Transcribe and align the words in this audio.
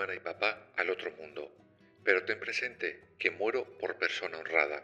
Hermana 0.00 0.16
y 0.16 0.20
papá 0.20 0.72
al 0.76 0.90
otro 0.90 1.10
mundo, 1.12 1.50
pero 2.04 2.24
ten 2.24 2.40
presente 2.40 3.00
que 3.18 3.30
muero 3.30 3.66
por 3.78 3.98
persona 3.98 4.38
honrada. 4.38 4.82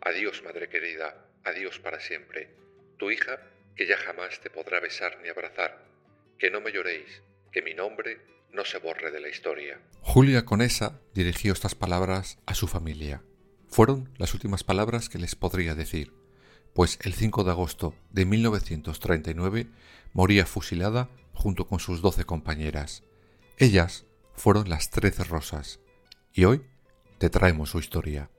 Adiós, 0.00 0.42
madre 0.42 0.68
querida, 0.68 1.28
adiós 1.44 1.78
para 1.78 2.00
siempre. 2.00 2.50
Tu 2.98 3.10
hija, 3.10 3.40
que 3.76 3.86
ya 3.86 3.96
jamás 3.96 4.40
te 4.40 4.50
podrá 4.50 4.80
besar 4.80 5.18
ni 5.22 5.28
abrazar. 5.28 5.84
Que 6.38 6.50
no 6.50 6.60
me 6.60 6.72
lloréis, 6.72 7.22
que 7.52 7.62
mi 7.62 7.74
nombre 7.74 8.18
no 8.52 8.64
se 8.64 8.78
borre 8.78 9.10
de 9.10 9.20
la 9.20 9.28
historia. 9.28 9.80
Julia 10.00 10.44
Conesa 10.44 11.00
dirigió 11.14 11.52
estas 11.52 11.74
palabras 11.74 12.38
a 12.46 12.54
su 12.54 12.66
familia. 12.66 13.22
Fueron 13.68 14.12
las 14.18 14.34
últimas 14.34 14.64
palabras 14.64 15.08
que 15.08 15.18
les 15.18 15.34
podría 15.36 15.74
decir, 15.74 16.12
pues 16.74 16.98
el 17.02 17.14
5 17.14 17.44
de 17.44 17.50
agosto 17.50 17.94
de 18.10 18.24
1939 18.24 19.66
moría 20.12 20.46
fusilada 20.46 21.08
junto 21.32 21.66
con 21.66 21.78
sus 21.78 22.00
doce 22.00 22.24
compañeras. 22.24 23.04
Ellas 23.58 24.05
fueron 24.36 24.68
las 24.68 24.90
trece 24.90 25.24
rosas, 25.24 25.80
y 26.32 26.44
hoy 26.44 26.62
te 27.18 27.30
traemos 27.30 27.70
su 27.70 27.78
historia. 27.78 28.30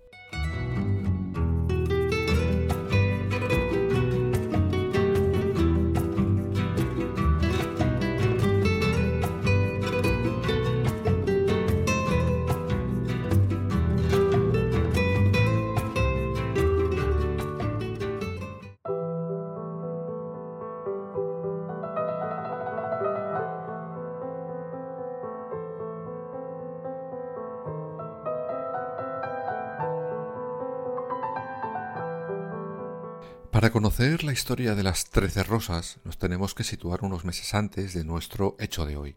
Para 33.57 33.71
conocer 33.71 34.23
la 34.23 34.33
historia 34.33 34.75
de 34.75 34.83
las 34.83 35.09
Trece 35.09 35.41
Rosas 35.41 35.97
nos 36.03 36.19
tenemos 36.19 36.53
que 36.53 36.63
situar 36.63 37.03
unos 37.03 37.25
meses 37.25 37.55
antes 37.55 37.95
de 37.95 38.03
nuestro 38.03 38.55
hecho 38.59 38.85
de 38.85 38.97
hoy. 38.97 39.15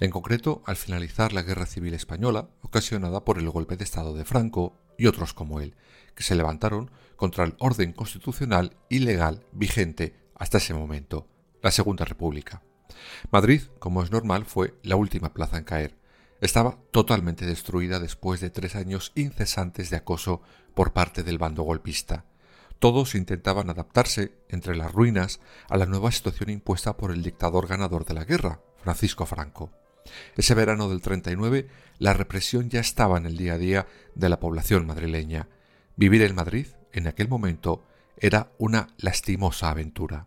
En 0.00 0.10
concreto, 0.10 0.62
al 0.64 0.76
finalizar 0.76 1.34
la 1.34 1.42
Guerra 1.42 1.66
Civil 1.66 1.92
Española, 1.92 2.48
ocasionada 2.62 3.22
por 3.26 3.38
el 3.38 3.50
golpe 3.50 3.76
de 3.76 3.84
Estado 3.84 4.14
de 4.14 4.24
Franco 4.24 4.78
y 4.96 5.08
otros 5.08 5.34
como 5.34 5.60
él, 5.60 5.74
que 6.14 6.22
se 6.22 6.34
levantaron 6.34 6.90
contra 7.16 7.44
el 7.44 7.54
orden 7.58 7.92
constitucional 7.92 8.74
y 8.88 9.00
legal 9.00 9.44
vigente 9.52 10.16
hasta 10.34 10.56
ese 10.56 10.72
momento, 10.72 11.28
la 11.60 11.70
Segunda 11.70 12.06
República. 12.06 12.62
Madrid, 13.30 13.60
como 13.78 14.02
es 14.02 14.10
normal, 14.10 14.46
fue 14.46 14.72
la 14.84 14.96
última 14.96 15.34
plaza 15.34 15.58
en 15.58 15.64
caer. 15.64 15.98
Estaba 16.40 16.78
totalmente 16.92 17.44
destruida 17.44 18.00
después 18.00 18.40
de 18.40 18.48
tres 18.48 18.74
años 18.74 19.12
incesantes 19.14 19.90
de 19.90 19.98
acoso 19.98 20.40
por 20.72 20.94
parte 20.94 21.22
del 21.22 21.36
bando 21.36 21.62
golpista. 21.62 22.24
Todos 22.78 23.14
intentaban 23.14 23.70
adaptarse, 23.70 24.32
entre 24.48 24.76
las 24.76 24.92
ruinas, 24.92 25.40
a 25.68 25.76
la 25.76 25.86
nueva 25.86 26.12
situación 26.12 26.50
impuesta 26.50 26.96
por 26.96 27.10
el 27.10 27.22
dictador 27.22 27.66
ganador 27.66 28.04
de 28.04 28.14
la 28.14 28.24
guerra, 28.24 28.60
Francisco 28.82 29.26
Franco. 29.26 29.70
Ese 30.36 30.54
verano 30.54 30.88
del 30.88 31.00
39, 31.00 31.68
la 31.98 32.12
represión 32.12 32.68
ya 32.68 32.80
estaba 32.80 33.18
en 33.18 33.26
el 33.26 33.36
día 33.36 33.54
a 33.54 33.58
día 33.58 33.86
de 34.14 34.28
la 34.28 34.38
población 34.38 34.86
madrileña. 34.86 35.48
Vivir 35.96 36.22
en 36.22 36.34
Madrid, 36.34 36.66
en 36.92 37.06
aquel 37.06 37.28
momento, 37.28 37.84
era 38.18 38.52
una 38.58 38.88
lastimosa 38.98 39.70
aventura. 39.70 40.26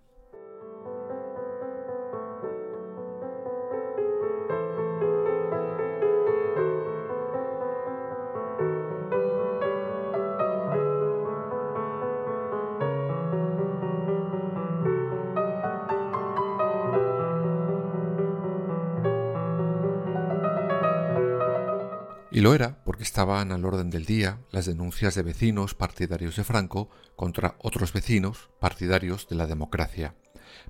Y 22.40 22.42
lo 22.42 22.54
era 22.54 22.82
porque 22.86 23.04
estaban 23.04 23.52
al 23.52 23.66
orden 23.66 23.90
del 23.90 24.06
día 24.06 24.40
las 24.50 24.66
denuncias 24.66 25.14
de 25.14 25.24
vecinos 25.24 25.76
partidarios 25.76 26.38
de 26.38 26.46
Franco 26.46 26.90
contra 27.18 27.56
otros 27.60 27.92
vecinos 27.92 28.50
partidarios 28.62 29.28
de 29.28 29.36
la 29.36 29.46
democracia, 29.46 30.16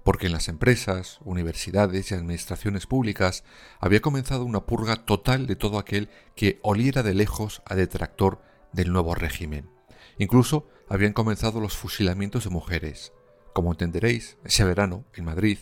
porque 0.04 0.26
en 0.26 0.32
las 0.32 0.48
empresas, 0.48 1.20
universidades 1.26 2.10
y 2.10 2.16
administraciones 2.16 2.88
públicas 2.88 3.44
había 3.80 4.02
comenzado 4.02 4.46
una 4.46 4.66
purga 4.66 5.06
total 5.06 5.46
de 5.46 5.56
todo 5.56 5.78
aquel 5.78 6.10
que 6.36 6.58
oliera 6.64 7.04
de 7.04 7.14
lejos 7.14 7.62
a 7.66 7.76
detractor 7.76 8.42
del 8.74 8.92
nuevo 8.92 9.14
régimen. 9.14 9.70
Incluso 10.18 10.68
habían 10.88 11.14
comenzado 11.14 11.62
los 11.62 11.78
fusilamientos 11.78 12.46
de 12.46 12.50
mujeres. 12.50 13.14
Como 13.54 13.74
entenderéis, 13.74 14.38
ese 14.44 14.64
verano, 14.64 15.06
en 15.14 15.26
Madrid, 15.26 15.60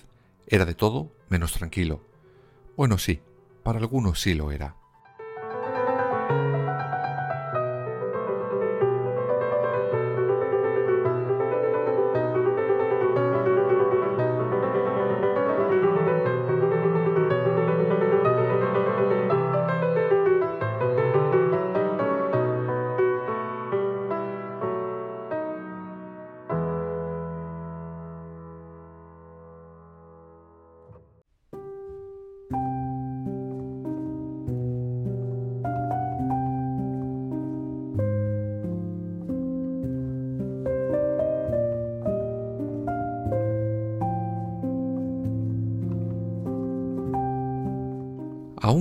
era 0.47 0.63
de 0.63 0.73
todo 0.73 1.11
menos 1.27 1.51
tranquilo. 1.51 2.01
Bueno, 2.77 2.97
sí, 2.97 3.19
para 3.61 3.79
algunos 3.79 4.21
sí 4.21 4.35
lo 4.35 4.53
era. 4.53 4.77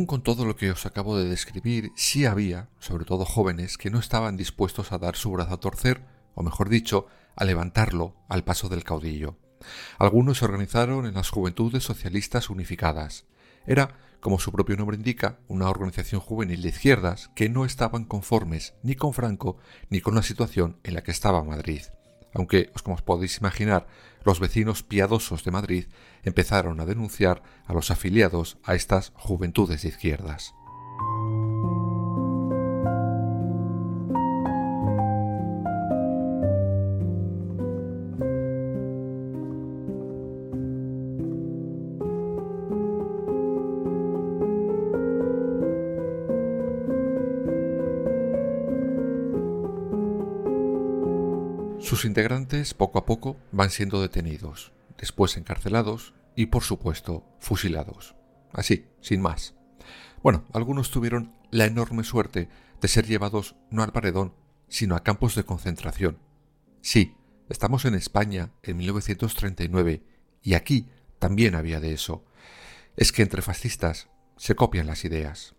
Con 0.06 0.22
todo 0.22 0.44
lo 0.44 0.54
que 0.54 0.70
os 0.70 0.86
acabo 0.86 1.18
de 1.18 1.28
describir, 1.28 1.90
sí 1.96 2.26
había, 2.26 2.68
sobre 2.78 3.04
todo 3.04 3.24
jóvenes, 3.24 3.76
que 3.76 3.90
no 3.90 3.98
estaban 3.98 4.36
dispuestos 4.36 4.92
a 4.92 4.98
dar 4.98 5.16
su 5.16 5.32
brazo 5.32 5.54
a 5.54 5.56
torcer, 5.58 6.04
o 6.36 6.44
mejor 6.44 6.68
dicho, 6.68 7.08
a 7.34 7.44
levantarlo 7.44 8.14
al 8.28 8.44
paso 8.44 8.68
del 8.68 8.84
caudillo. 8.84 9.36
Algunos 9.98 10.38
se 10.38 10.44
organizaron 10.44 11.06
en 11.06 11.14
las 11.14 11.30
Juventudes 11.30 11.82
Socialistas 11.82 12.50
Unificadas. 12.50 13.24
Era, 13.66 13.98
como 14.20 14.38
su 14.38 14.52
propio 14.52 14.76
nombre 14.76 14.96
indica, 14.96 15.40
una 15.48 15.68
organización 15.68 16.20
juvenil 16.20 16.62
de 16.62 16.68
izquierdas 16.68 17.32
que 17.34 17.48
no 17.48 17.64
estaban 17.64 18.04
conformes 18.04 18.74
ni 18.84 18.94
con 18.94 19.12
Franco 19.12 19.56
ni 19.90 20.00
con 20.00 20.14
la 20.14 20.22
situación 20.22 20.76
en 20.84 20.94
la 20.94 21.02
que 21.02 21.10
estaba 21.10 21.42
Madrid 21.42 21.82
aunque, 22.36 22.70
como 22.82 22.96
os 22.96 23.02
podéis 23.02 23.38
imaginar, 23.38 23.86
los 24.22 24.40
vecinos 24.40 24.82
piadosos 24.82 25.42
de 25.42 25.50
Madrid 25.50 25.84
empezaron 26.22 26.80
a 26.80 26.84
denunciar 26.84 27.42
a 27.64 27.72
los 27.72 27.90
afiliados 27.90 28.58
a 28.62 28.74
estas 28.74 29.12
juventudes 29.14 29.82
de 29.82 29.88
izquierdas. 29.88 30.54
Sus 51.96 52.04
integrantes 52.04 52.75
poco 52.75 52.98
a 52.98 53.06
poco 53.06 53.38
van 53.52 53.70
siendo 53.70 54.02
detenidos, 54.02 54.70
después 54.98 55.38
encarcelados 55.38 56.12
y 56.34 56.44
por 56.44 56.62
supuesto 56.62 57.25
fusilados. 57.38 58.16
Así, 58.52 58.84
sin 59.00 59.22
más. 59.22 59.54
Bueno, 60.22 60.44
algunos 60.52 60.90
tuvieron 60.90 61.32
la 61.50 61.64
enorme 61.64 62.04
suerte 62.04 62.50
de 62.82 62.88
ser 62.88 63.06
llevados 63.06 63.56
no 63.70 63.82
al 63.82 63.93
paredón, 63.93 64.34
sino 64.69 64.94
a 64.94 65.02
campos 65.02 65.37
de 65.37 65.44
concentración. 65.44 66.19
Sí, 66.82 67.14
estamos 67.48 67.87
en 67.87 67.94
España 67.94 68.50
en 68.62 68.76
1939 68.76 70.02
y 70.42 70.52
aquí 70.52 70.90
también 71.19 71.54
había 71.54 71.81
de 71.81 71.94
eso. 71.94 72.26
Es 72.99 73.10
que 73.10 73.22
entre 73.22 73.40
fascistas 73.40 74.10
se 74.37 74.54
copian 74.54 74.87
las 74.87 75.06
ideas. 75.06 75.54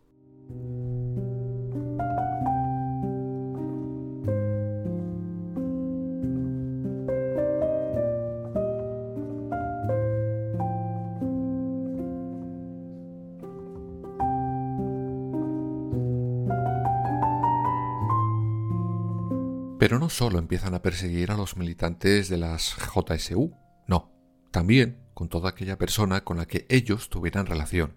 Pero 19.88 20.00
no 20.00 20.10
solo 20.10 20.38
empiezan 20.38 20.74
a 20.74 20.82
perseguir 20.82 21.32
a 21.32 21.38
los 21.38 21.56
militantes 21.56 22.28
de 22.28 22.36
las 22.36 22.76
JSU, 22.76 23.56
no, 23.88 24.12
también 24.52 25.00
con 25.14 25.30
toda 25.30 25.52
aquella 25.52 25.78
persona 25.78 26.26
con 26.26 26.36
la 26.36 26.46
que 26.46 26.66
ellos 26.68 27.08
tuvieran 27.08 27.46
relación. 27.46 27.96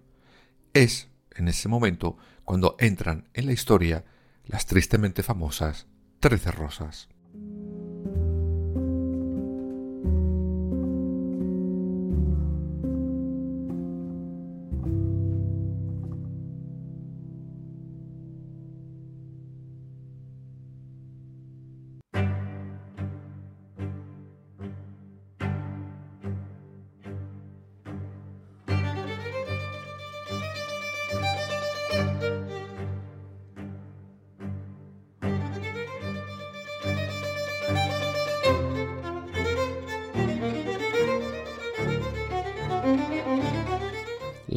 Es, 0.72 1.08
en 1.34 1.48
ese 1.48 1.68
momento, 1.68 2.16
cuando 2.44 2.76
entran 2.78 3.28
en 3.34 3.46
la 3.46 3.52
historia 3.52 4.04
las 4.44 4.66
tristemente 4.66 5.24
famosas 5.24 5.88
Trece 6.20 6.52
Rosas. 6.52 7.08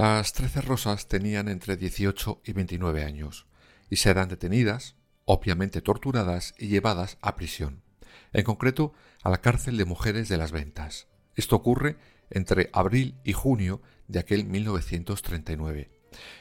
Las 0.03 0.33
trece 0.33 0.59
rosas 0.59 1.07
tenían 1.07 1.47
entre 1.47 1.77
18 1.77 2.41
y 2.43 2.51
29 2.51 3.05
años 3.05 3.47
y 3.89 3.95
serán 3.95 4.27
detenidas, 4.27 4.97
obviamente 5.23 5.81
torturadas 5.81 6.53
y 6.59 6.67
llevadas 6.67 7.17
a 7.21 7.37
prisión, 7.37 7.83
en 8.33 8.43
concreto 8.43 8.91
a 9.23 9.29
la 9.29 9.37
cárcel 9.37 9.77
de 9.77 9.85
mujeres 9.85 10.27
de 10.27 10.35
las 10.35 10.51
ventas. 10.51 11.07
Esto 11.37 11.55
ocurre 11.55 11.95
entre 12.31 12.69
abril 12.73 13.15
y 13.23 13.31
junio 13.31 13.81
de 14.09 14.19
aquel 14.19 14.43
1939. 14.43 15.89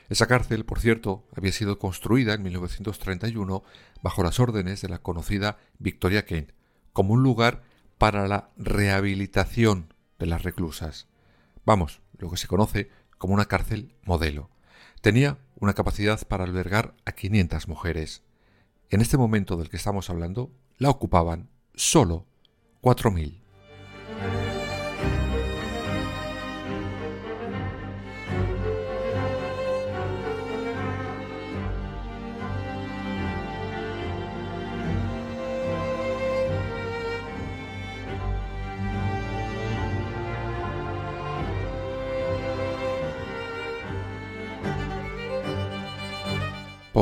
Esa 0.08 0.26
cárcel, 0.26 0.64
por 0.64 0.80
cierto, 0.80 1.24
había 1.36 1.52
sido 1.52 1.78
construida 1.78 2.34
en 2.34 2.42
1931 2.42 3.62
bajo 4.02 4.24
las 4.24 4.40
órdenes 4.40 4.82
de 4.82 4.88
la 4.88 4.98
conocida 4.98 5.58
Victoria 5.78 6.26
Kane, 6.26 6.48
como 6.92 7.14
un 7.14 7.22
lugar 7.22 7.62
para 7.96 8.26
la 8.26 8.50
rehabilitación 8.56 9.94
de 10.18 10.26
las 10.26 10.42
reclusas. 10.42 11.06
Vamos, 11.64 12.02
lo 12.18 12.28
que 12.28 12.36
se 12.36 12.48
conoce 12.48 12.90
como 13.22 13.34
una 13.34 13.44
cárcel 13.44 13.94
modelo. 14.02 14.50
Tenía 15.00 15.38
una 15.54 15.74
capacidad 15.74 16.26
para 16.26 16.42
albergar 16.42 16.96
a 17.04 17.12
500 17.12 17.68
mujeres. 17.68 18.24
En 18.90 19.00
este 19.00 19.16
momento 19.16 19.56
del 19.56 19.70
que 19.70 19.76
estamos 19.76 20.10
hablando, 20.10 20.50
la 20.76 20.90
ocupaban 20.90 21.48
solo 21.76 22.26
4.000. 22.80 23.41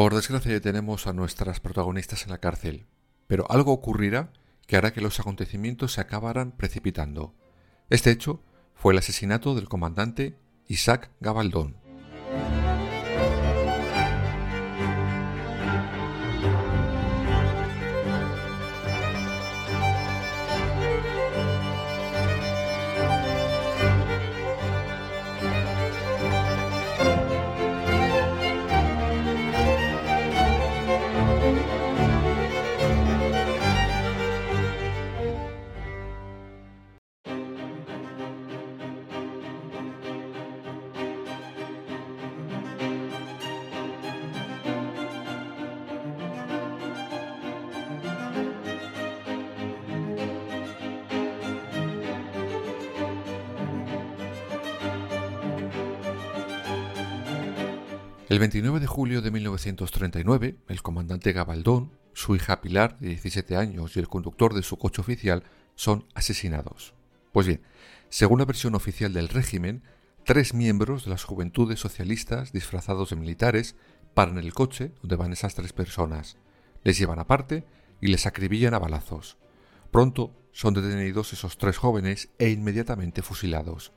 Por 0.01 0.15
desgracia 0.15 0.59
tenemos 0.63 1.07
a 1.07 1.13
nuestras 1.13 1.61
protagonistas 1.61 2.25
en 2.25 2.31
la 2.31 2.39
cárcel, 2.39 2.87
pero 3.27 3.45
algo 3.51 3.73
ocurrirá 3.73 4.33
que 4.67 4.79
hará 4.79 4.95
que 4.95 5.03
los 5.03 5.21
acontecimientos 5.21 5.93
se 5.93 6.01
acabaran 6.01 6.53
precipitando. 6.53 7.35
Este 7.91 8.11
hecho 8.11 8.43
fue 8.75 8.95
el 8.95 8.99
asesinato 9.01 9.55
del 9.55 9.69
comandante 9.69 10.39
Isaac 10.69 11.11
Gabaldón. 11.21 11.77
El 58.31 58.39
29 58.39 58.79
de 58.79 58.87
julio 58.87 59.23
de 59.23 59.33
1939, 59.33 60.57
el 60.69 60.83
comandante 60.83 61.33
Gabaldón, 61.33 61.91
su 62.13 62.37
hija 62.37 62.61
Pilar, 62.61 62.97
de 63.01 63.09
17 63.09 63.57
años, 63.57 63.97
y 63.97 63.99
el 63.99 64.07
conductor 64.07 64.55
de 64.55 64.63
su 64.63 64.79
coche 64.79 65.01
oficial 65.01 65.43
son 65.75 66.07
asesinados. 66.15 66.95
Pues 67.33 67.49
bien, 67.49 67.61
según 68.09 68.39
la 68.39 68.45
versión 68.45 68.77
oficial 68.77 69.13
del 69.13 69.31
régimen, 69.31 69.83
tres 70.25 70.55
miembros 70.55 71.07
de 71.07 71.11
las 71.11 71.25
juventudes 71.25 71.81
socialistas 71.81 72.53
disfrazados 72.53 73.11
de 73.11 73.17
militares 73.17 73.75
paran 74.15 74.39
el 74.39 74.55
coche 74.55 74.93
donde 75.03 75.17
van 75.17 75.33
esas 75.33 75.57
tres 75.57 75.73
personas, 75.73 76.37
les 76.85 76.97
llevan 77.01 77.19
aparte 77.19 77.65
y 78.01 78.07
les 78.13 78.27
acribillan 78.27 78.75
a 78.75 78.79
balazos. 78.79 79.39
Pronto 79.91 80.37
son 80.53 80.75
detenidos 80.75 81.33
esos 81.33 81.59
tres 81.59 81.79
jóvenes 81.79 82.29
e 82.39 82.51
inmediatamente 82.51 83.23
fusilados. 83.23 83.91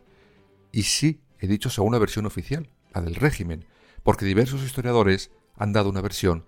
Y 0.71 0.83
sí, 0.83 1.21
he 1.37 1.45
dicho 1.45 1.69
según 1.69 1.93
la 1.93 1.99
versión 1.99 2.25
oficial, 2.25 2.71
la 2.95 3.01
del 3.01 3.13
régimen, 3.13 3.67
porque 4.03 4.25
diversos 4.25 4.63
historiadores 4.63 5.31
han 5.55 5.73
dado 5.73 5.89
una 5.89 6.01
versión 6.01 6.45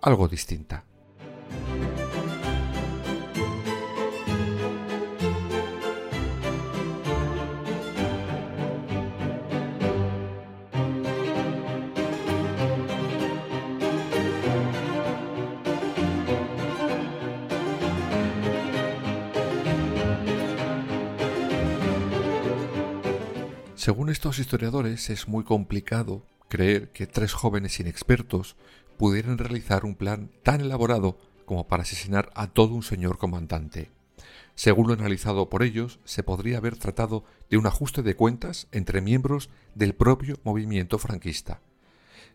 algo 0.00 0.28
distinta. 0.28 0.84
Según 23.74 24.10
estos 24.10 24.40
historiadores 24.40 25.10
es 25.10 25.28
muy 25.28 25.44
complicado 25.44 26.24
creer 26.48 26.90
que 26.90 27.06
tres 27.06 27.32
jóvenes 27.32 27.80
inexpertos 27.80 28.56
pudieran 28.96 29.38
realizar 29.38 29.84
un 29.84 29.94
plan 29.94 30.30
tan 30.42 30.60
elaborado 30.60 31.18
como 31.44 31.68
para 31.68 31.82
asesinar 31.82 32.30
a 32.34 32.48
todo 32.48 32.74
un 32.74 32.82
señor 32.82 33.18
comandante. 33.18 33.90
Según 34.54 34.88
lo 34.88 34.94
analizado 34.94 35.50
por 35.50 35.62
ellos, 35.62 36.00
se 36.04 36.22
podría 36.22 36.58
haber 36.58 36.76
tratado 36.76 37.24
de 37.50 37.58
un 37.58 37.66
ajuste 37.66 38.02
de 38.02 38.16
cuentas 38.16 38.68
entre 38.72 39.02
miembros 39.02 39.50
del 39.74 39.94
propio 39.94 40.38
movimiento 40.44 40.98
franquista. 40.98 41.60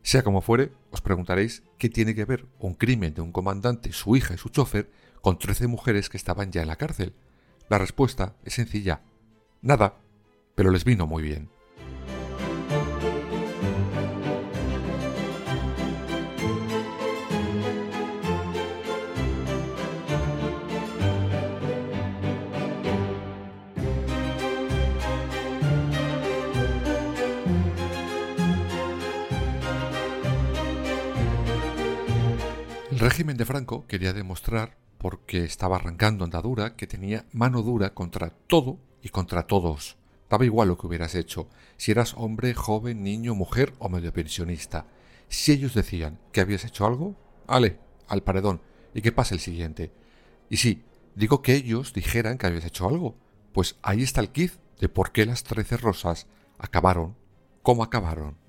Sea 0.03 0.23
como 0.23 0.41
fuere, 0.41 0.71
os 0.91 1.01
preguntaréis 1.01 1.63
qué 1.77 1.89
tiene 1.89 2.15
que 2.15 2.25
ver 2.25 2.45
un 2.59 2.75
crimen 2.75 3.13
de 3.13 3.21
un 3.21 3.31
comandante, 3.31 3.91
su 3.91 4.15
hija 4.15 4.33
y 4.33 4.37
su 4.37 4.49
chofer 4.49 4.91
con 5.21 5.37
13 5.37 5.67
mujeres 5.67 6.09
que 6.09 6.17
estaban 6.17 6.51
ya 6.51 6.61
en 6.61 6.67
la 6.67 6.75
cárcel. 6.75 7.13
La 7.69 7.77
respuesta 7.77 8.35
es 8.43 8.53
sencilla. 8.53 9.01
Nada, 9.61 9.97
pero 10.55 10.71
les 10.71 10.83
vino 10.83 11.07
muy 11.07 11.23
bien. 11.23 11.49
Régimen 33.01 33.35
de 33.35 33.45
Franco 33.45 33.87
quería 33.87 34.13
demostrar, 34.13 34.77
porque 34.99 35.43
estaba 35.43 35.77
arrancando 35.77 36.23
andadura, 36.23 36.75
que 36.75 36.85
tenía 36.85 37.25
mano 37.33 37.63
dura 37.63 37.95
contra 37.95 38.29
todo 38.29 38.77
y 39.01 39.09
contra 39.09 39.47
todos. 39.47 39.97
Daba 40.29 40.45
igual 40.45 40.67
lo 40.67 40.77
que 40.77 40.85
hubieras 40.85 41.15
hecho, 41.15 41.49
si 41.77 41.91
eras 41.91 42.13
hombre, 42.15 42.53
joven, 42.53 43.01
niño, 43.01 43.33
mujer 43.33 43.73
o 43.79 43.89
medio 43.89 44.13
pensionista. 44.13 44.85
Si 45.29 45.51
ellos 45.51 45.73
decían 45.73 46.19
que 46.31 46.41
habías 46.41 46.63
hecho 46.63 46.85
algo, 46.85 47.15
ale, 47.47 47.79
al 48.07 48.21
paredón, 48.21 48.61
y 48.93 49.01
que 49.01 49.11
pase 49.11 49.33
el 49.33 49.41
siguiente. 49.41 49.91
Y 50.47 50.57
sí, 50.57 50.83
digo 51.15 51.41
que 51.41 51.55
ellos 51.55 51.93
dijeran 51.93 52.37
que 52.37 52.45
habías 52.45 52.65
hecho 52.65 52.87
algo, 52.87 53.15
pues 53.51 53.77
ahí 53.81 54.03
está 54.03 54.21
el 54.21 54.29
quiz 54.29 54.59
de 54.79 54.89
por 54.89 55.11
qué 55.11 55.25
las 55.25 55.43
trece 55.43 55.75
rosas 55.75 56.27
acabaron 56.59 57.15
como 57.63 57.83
acabaron. 57.83 58.40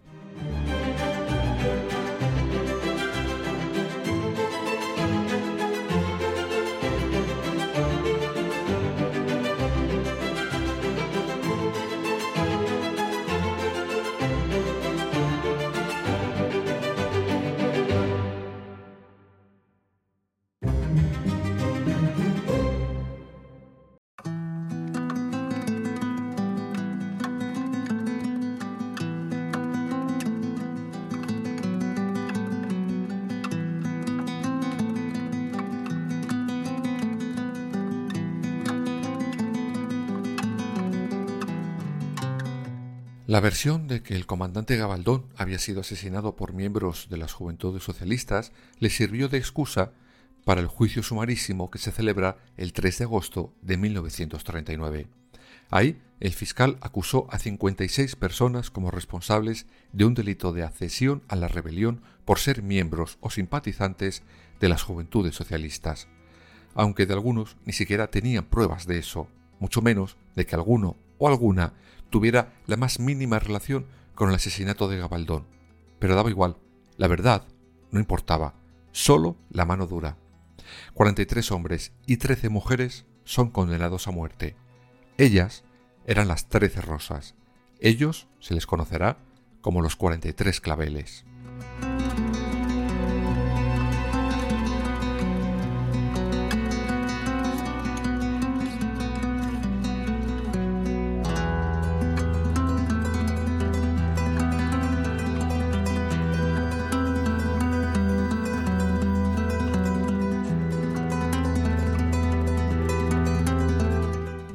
La 43.33 43.41
versión 43.41 43.89
de 43.89 44.03
que 44.03 44.15
el 44.15 44.27
comandante 44.27 44.77
Gabaldón 44.77 45.25
había 45.39 45.59
sido 45.59 45.81
asesinado 45.81 46.37
por 46.37 46.53
miembros 46.53 47.07
de 47.09 47.17
las 47.17 47.33
Juventudes 47.33 47.83
Socialistas 47.83 48.53
le 48.79 48.91
sirvió 48.91 49.31
de 49.31 49.39
excusa 49.39 49.93
para 50.45 50.61
el 50.61 50.67
juicio 50.67 51.03
sumarísimo 51.03 51.71
que 51.71 51.79
se 51.79 51.93
celebra 51.93 52.37
el 52.59 52.75
3 52.75 52.99
de 52.99 53.05
agosto 53.05 53.55
de 53.63 53.79
1939. 53.79 55.07
Ahí, 55.71 55.99
el 56.21 56.35
fiscal 56.35 56.77
acusó 56.83 57.27
a 57.31 57.39
56 57.39 58.17
personas 58.17 58.69
como 58.69 58.91
responsables 58.91 59.65
de 59.95 60.05
un 60.05 60.13
delito 60.13 60.53
de 60.53 60.65
accesión 60.65 61.23
a 61.29 61.37
la 61.37 61.49
rebelión 61.49 62.03
por 62.27 62.39
ser 62.39 62.63
miembros 62.63 63.17
o 63.23 63.31
simpatizantes 63.31 64.25
de 64.61 64.69
las 64.69 64.83
Juventudes 64.83 65.35
Socialistas, 65.35 66.07
aunque 66.75 67.07
de 67.07 67.15
algunos 67.15 67.57
ni 67.65 67.73
siquiera 67.73 68.11
tenían 68.11 68.45
pruebas 68.45 68.87
de 68.87 68.99
eso, 68.99 69.27
mucho 69.59 69.81
menos 69.81 70.19
de 70.37 70.45
que 70.45 70.55
alguno 70.55 70.99
o 71.17 71.29
alguna 71.29 71.73
tuviera 72.13 72.53
la 72.67 72.77
más 72.77 73.01
mínima 73.01 73.41
relación 73.41 73.87
con 74.15 74.29
el 74.29 74.37
asesinato 74.37 74.87
de 74.87 74.99
Gabaldón. 74.99 75.49
Pero 75.99 76.15
daba 76.15 76.31
igual, 76.31 76.59
la 76.97 77.09
verdad 77.09 77.49
no 77.91 77.99
importaba, 77.99 78.55
solo 78.93 79.37
la 79.51 79.65
mano 79.65 79.89
dura. 79.89 80.17
43 80.95 81.51
hombres 81.51 81.93
y 82.07 82.19
13 82.19 82.49
mujeres 82.49 83.07
son 83.25 83.51
condenados 83.51 84.07
a 84.07 84.13
muerte. 84.13 84.55
Ellas 85.19 85.65
eran 86.07 86.29
las 86.29 86.49
13 86.49 86.81
rosas. 86.83 87.35
Ellos 87.81 88.29
se 88.39 88.55
les 88.55 88.67
conocerá 88.67 89.19
como 89.61 89.83
los 89.83 89.97
43 89.97 90.61
claveles. 90.61 91.25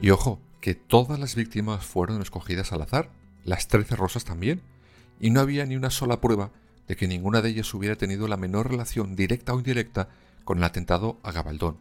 Y 0.07 0.09
ojo, 0.09 0.39
que 0.61 0.73
todas 0.73 1.19
las 1.19 1.35
víctimas 1.35 1.85
fueron 1.85 2.21
escogidas 2.21 2.71
al 2.71 2.81
azar, 2.81 3.09
las 3.43 3.67
trece 3.67 3.97
rosas 3.97 4.23
también, 4.23 4.61
y 5.19 5.31
no 5.31 5.41
había 5.41 5.65
ni 5.65 5.75
una 5.75 5.89
sola 5.89 6.21
prueba 6.21 6.49
de 6.87 6.95
que 6.95 7.09
ninguna 7.09 7.41
de 7.41 7.49
ellas 7.49 7.73
hubiera 7.73 7.97
tenido 7.97 8.29
la 8.29 8.37
menor 8.37 8.71
relación 8.71 9.17
directa 9.17 9.53
o 9.53 9.57
indirecta 9.57 10.07
con 10.45 10.59
el 10.59 10.63
atentado 10.63 11.19
a 11.23 11.33
Gabaldón. 11.33 11.79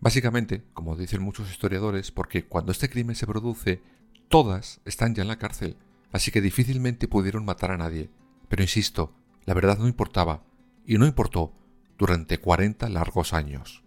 Básicamente, 0.00 0.64
como 0.74 0.96
dicen 0.96 1.22
muchos 1.22 1.52
historiadores, 1.52 2.10
porque 2.10 2.46
cuando 2.46 2.72
este 2.72 2.90
crimen 2.90 3.14
se 3.14 3.28
produce, 3.28 3.80
todas 4.26 4.80
están 4.84 5.14
ya 5.14 5.22
en 5.22 5.28
la 5.28 5.38
cárcel, 5.38 5.76
así 6.10 6.32
que 6.32 6.40
difícilmente 6.40 7.06
pudieron 7.06 7.44
matar 7.44 7.70
a 7.70 7.76
nadie. 7.76 8.10
Pero 8.48 8.64
insisto, 8.64 9.14
la 9.44 9.54
verdad 9.54 9.78
no 9.78 9.86
importaba, 9.86 10.42
y 10.84 10.98
no 10.98 11.06
importó 11.06 11.52
durante 11.96 12.38
40 12.38 12.88
largos 12.88 13.32
años. 13.32 13.81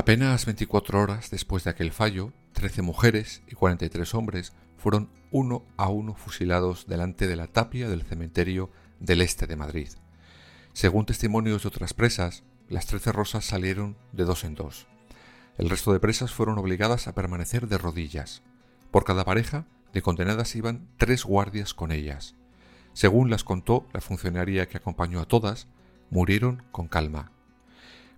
Apenas 0.00 0.46
24 0.46 0.98
horas 0.98 1.30
después 1.30 1.64
de 1.64 1.68
aquel 1.68 1.92
fallo, 1.92 2.32
13 2.54 2.80
mujeres 2.80 3.42
y 3.48 3.54
43 3.54 4.14
hombres 4.14 4.54
fueron 4.78 5.10
uno 5.30 5.66
a 5.76 5.90
uno 5.90 6.14
fusilados 6.14 6.86
delante 6.86 7.26
de 7.26 7.36
la 7.36 7.48
tapia 7.48 7.86
del 7.86 8.04
cementerio 8.04 8.70
del 8.98 9.20
este 9.20 9.46
de 9.46 9.56
Madrid. 9.56 9.90
Según 10.72 11.04
testimonios 11.04 11.64
de 11.64 11.68
otras 11.68 11.92
presas, 11.92 12.44
las 12.70 12.86
13 12.86 13.12
rosas 13.12 13.44
salieron 13.44 13.98
de 14.12 14.24
dos 14.24 14.44
en 14.44 14.54
dos. 14.54 14.86
El 15.58 15.68
resto 15.68 15.92
de 15.92 16.00
presas 16.00 16.32
fueron 16.32 16.56
obligadas 16.56 17.06
a 17.06 17.14
permanecer 17.14 17.68
de 17.68 17.76
rodillas. 17.76 18.42
Por 18.90 19.04
cada 19.04 19.26
pareja 19.26 19.66
de 19.92 20.00
condenadas 20.00 20.56
iban 20.56 20.88
tres 20.96 21.26
guardias 21.26 21.74
con 21.74 21.92
ellas. 21.92 22.36
Según 22.94 23.28
las 23.28 23.44
contó 23.44 23.86
la 23.92 24.00
funcionaria 24.00 24.66
que 24.66 24.78
acompañó 24.78 25.20
a 25.20 25.28
todas, 25.28 25.68
murieron 26.08 26.62
con 26.72 26.88
calma, 26.88 27.32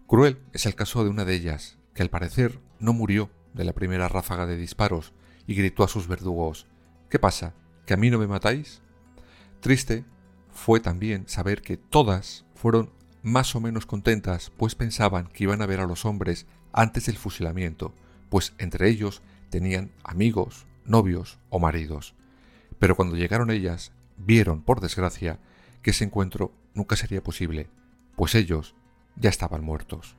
Cruel 0.07 0.39
es 0.53 0.67
el 0.67 0.75
caso 0.75 1.05
de 1.05 1.11
una 1.11 1.25
de 1.25 1.35
ellas, 1.35 1.79
que 1.95 2.03
al 2.03 2.11
parecer 2.11 2.61
no 2.79 2.93
murió 2.93 3.31
de 3.55 3.65
la 3.65 3.73
primera 3.73 4.09
ráfaga 4.09 4.47
de 4.47 4.57
disparos 4.57 5.13
y 5.47 5.55
gritó 5.55 5.85
a 5.85 5.89
sus 5.89 6.09
verdugos 6.09 6.67
¿Qué 7.13 7.19
pasa? 7.19 7.53
¿Que 7.85 7.93
a 7.93 7.99
mí 7.99 8.09
no 8.09 8.19
me 8.19 8.27
matáis? 8.27 8.81
Triste 9.61 10.07
fue 10.51 10.81
también 10.81 11.29
saber 11.29 11.61
que 11.61 11.77
todas 11.77 12.47
fueron 12.55 12.91
más 13.23 13.55
o 13.55 13.61
menos 13.61 13.85
contentas, 13.85 14.51
pues 14.57 14.75
pensaban 14.75 15.27
que 15.27 15.45
iban 15.45 15.61
a 15.61 15.67
ver 15.67 15.81
a 15.81 15.87
los 15.87 16.07
hombres 16.07 16.47
antes 16.73 17.05
del 17.05 17.19
fusilamiento, 17.19 17.95
pues 18.31 18.55
entre 18.57 18.89
ellos 18.89 19.21
tenían 19.51 19.93
amigos, 20.05 20.67
novios 20.87 21.39
o 21.51 21.59
maridos. 21.59 22.15
Pero 22.79 22.97
cuando 22.97 23.17
llegaron 23.17 23.51
ellas, 23.51 23.93
vieron, 24.17 24.63
por 24.63 24.81
desgracia, 24.81 25.39
que 25.83 25.91
ese 25.91 26.05
encuentro 26.05 26.55
nunca 26.73 26.97
sería 26.97 27.23
posible, 27.23 27.69
pues 28.17 28.35
ellos 28.35 28.75
ya 29.17 29.31
estaban 29.31 29.65
muertos. 29.65 30.17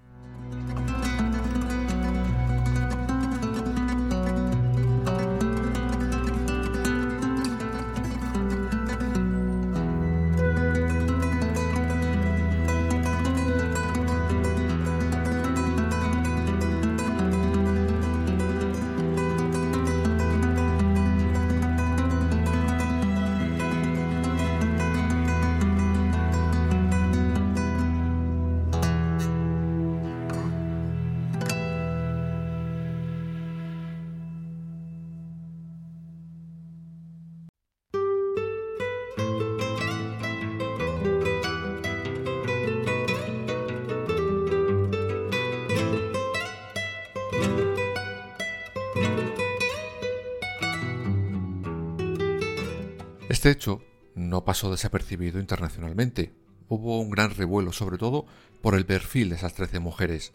Este 53.43 53.51
hecho 53.51 53.81
no 54.15 54.45
pasó 54.45 54.71
desapercibido 54.71 55.37
internacionalmente. 55.37 56.31
Hubo 56.69 57.01
un 57.01 57.09
gran 57.09 57.35
revuelo, 57.35 57.73
sobre 57.73 57.97
todo 57.97 58.25
por 58.61 58.73
el 58.73 58.85
perfil 58.85 59.27
de 59.27 59.35
esas 59.35 59.53
trece 59.53 59.81
mujeres. 59.81 60.31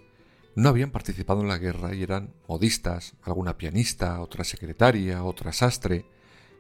No 0.55 0.69
habían 0.69 0.91
participado 0.91 1.41
en 1.41 1.49
la 1.49 1.57
guerra 1.57 1.95
y 1.95 2.03
eran 2.03 2.35
modistas, 2.49 3.15
alguna 3.23 3.57
pianista, 3.57 4.21
otra 4.21 4.45
secretaria, 4.45 5.25
otra 5.25 5.55
sastre. 5.55 6.05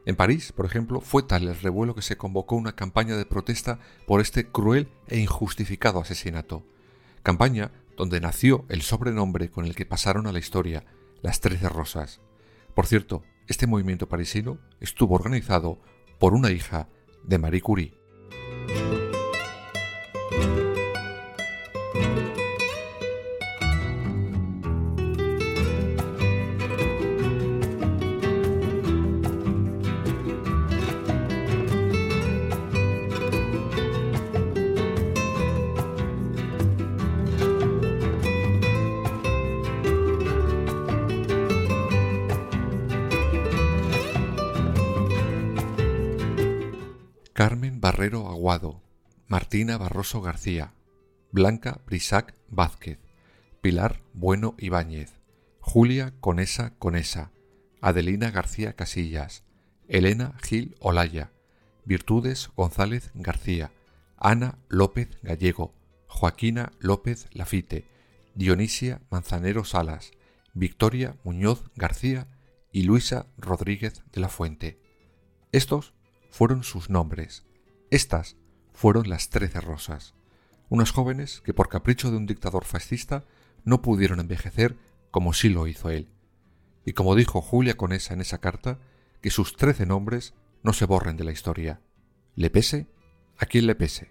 En 0.06 0.16
París, 0.16 0.52
por 0.52 0.64
ejemplo, 0.64 1.02
fue 1.02 1.22
tal 1.22 1.46
el 1.46 1.60
revuelo 1.60 1.94
que 1.94 2.00
se 2.00 2.16
convocó 2.16 2.56
una 2.56 2.74
campaña 2.74 3.18
de 3.18 3.26
protesta 3.26 3.78
por 4.06 4.22
este 4.22 4.50
cruel 4.50 4.88
e 5.06 5.18
injustificado 5.18 6.00
asesinato. 6.00 6.64
Campaña 7.22 7.72
donde 7.94 8.22
nació 8.22 8.64
el 8.70 8.80
sobrenombre 8.80 9.50
con 9.50 9.66
el 9.66 9.74
que 9.74 9.84
pasaron 9.84 10.26
a 10.26 10.32
la 10.32 10.38
historia, 10.38 10.86
las 11.20 11.42
Trece 11.42 11.68
Rosas. 11.68 12.22
Por 12.74 12.86
cierto, 12.86 13.22
este 13.48 13.66
movimiento 13.66 14.08
parisino 14.08 14.58
estuvo 14.80 15.14
organizado 15.14 15.78
por 16.18 16.34
una 16.34 16.50
hija 16.50 16.88
de 17.24 17.38
Marie 17.38 17.60
Curie. 17.60 17.97
Aguado, 48.00 48.80
Martina 49.26 49.76
Barroso 49.76 50.20
García, 50.20 50.72
Blanca 51.32 51.80
Brisac 51.84 52.36
Vázquez, 52.48 53.00
Pilar 53.60 54.00
Bueno 54.12 54.54
Ibáñez, 54.56 55.14
Julia 55.58 56.14
Conesa 56.20 56.74
Conesa, 56.78 57.32
Adelina 57.80 58.30
García 58.30 58.74
Casillas, 58.74 59.42
Elena 59.88 60.36
Gil 60.40 60.76
Olaya, 60.78 61.32
Virtudes 61.84 62.50
González 62.54 63.10
García, 63.14 63.72
Ana 64.16 64.58
López 64.68 65.08
Gallego, 65.22 65.74
Joaquina 66.06 66.70
López 66.78 67.26
Lafite, 67.32 67.84
Dionisia 68.36 69.00
Manzanero 69.10 69.64
Salas, 69.64 70.12
Victoria 70.54 71.16
Muñoz 71.24 71.64
García 71.74 72.28
y 72.70 72.84
Luisa 72.84 73.26
Rodríguez 73.38 74.04
de 74.12 74.20
la 74.20 74.28
Fuente. 74.28 74.80
Estos 75.50 75.94
fueron 76.30 76.62
sus 76.62 76.90
nombres. 76.90 77.47
Estas 77.90 78.36
fueron 78.72 79.08
las 79.08 79.30
trece 79.30 79.60
rosas, 79.60 80.14
unas 80.68 80.90
jóvenes 80.90 81.40
que 81.40 81.54
por 81.54 81.68
capricho 81.68 82.10
de 82.10 82.18
un 82.18 82.26
dictador 82.26 82.64
fascista 82.64 83.24
no 83.64 83.80
pudieron 83.80 84.20
envejecer 84.20 84.76
como 85.10 85.32
sí 85.32 85.48
lo 85.48 85.66
hizo 85.66 85.88
él. 85.88 86.08
Y 86.84 86.92
como 86.92 87.14
dijo 87.14 87.40
Julia 87.40 87.76
Conesa 87.76 88.12
en 88.14 88.20
esa 88.20 88.38
carta, 88.38 88.78
que 89.22 89.30
sus 89.30 89.56
trece 89.56 89.86
nombres 89.86 90.34
no 90.62 90.72
se 90.72 90.84
borren 90.84 91.16
de 91.16 91.24
la 91.24 91.32
historia. 91.32 91.80
Le 92.34 92.50
pese 92.50 92.86
a 93.38 93.46
quien 93.46 93.66
le 93.66 93.74
pese. 93.74 94.10